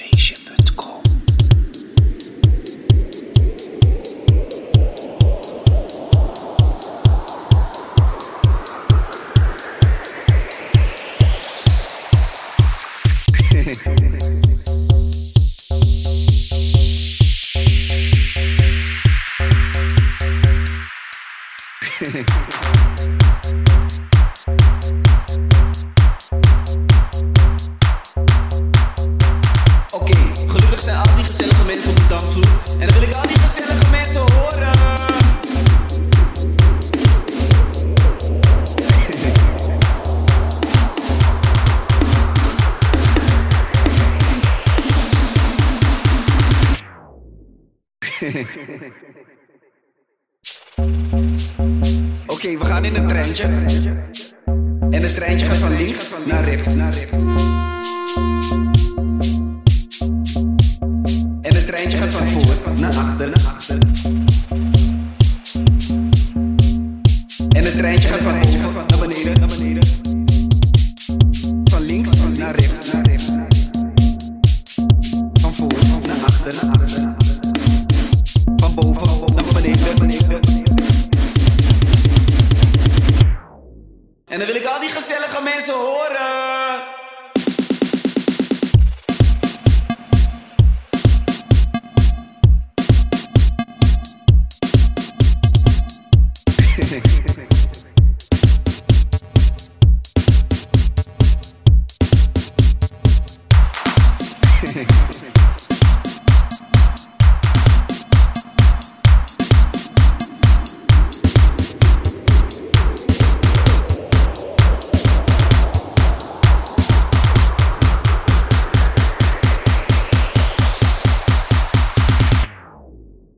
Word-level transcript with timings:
Feestje.com 0.00 1.02
gelukkig 30.80 30.84
zijn 30.84 30.96
al 30.96 31.16
die 31.16 31.24
gezellige 31.24 31.64
mensen 31.64 31.90
op 31.90 31.96
de 31.96 32.06
dansvloer. 32.06 32.44
En 32.78 32.86
dan 32.88 32.98
wil 32.98 33.08
ik 33.08 33.14
al 33.14 33.22
die 33.22 33.38
gezellige 33.38 33.90
mensen 33.90 34.20
horen. 34.20 34.78
Oké, 52.26 52.58
we 52.58 52.64
gaan 52.64 52.84
in 52.84 52.94
een 52.94 53.06
treintje. 53.06 53.44
En 54.90 55.02
het 55.02 55.14
treintje 55.14 55.46
gaat 55.46 55.56
van 55.56 55.76
links 55.76 56.10
naar 56.26 56.44
rechts. 56.44 56.74
Naar 62.80 62.94
achter, 62.96 63.26
naar 63.28 63.52
achter. 63.54 63.78
En 67.48 67.64
het 67.64 67.76
treintje 67.76 68.08
gaat 68.08 68.20
van 68.20 68.34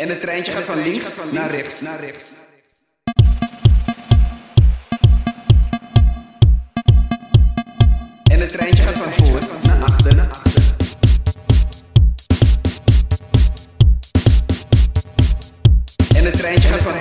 En 0.00 0.08
het 0.08 0.20
treintje 0.20 0.52
gaat 0.52 0.64
van 0.64 0.82
links 0.82 1.06
naar 1.30 1.50
rechts, 1.50 1.80
naar 1.80 2.00
rechts. 2.00 2.30
En 8.24 8.40
het 8.40 8.48
treintje 8.48 8.82
gaat 8.82 8.98
van 8.98 9.12
voor 9.12 9.38
naar 9.62 9.82
achter, 9.82 10.14
naar 10.14 10.28
achter. 10.28 10.62
En 16.16 16.24
het 16.24 16.38
treintje 16.38 16.68
gaat 16.68 16.82
van 16.82 16.99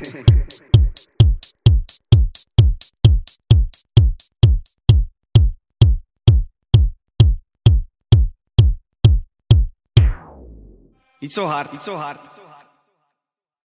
It's 0.00 0.12
so 11.34 11.48
hard, 11.48 11.68
it's 11.72 11.84
so 11.84 11.96
hard. 11.96 12.16